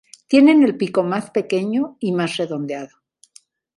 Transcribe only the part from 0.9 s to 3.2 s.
más pequeño y más redondeado.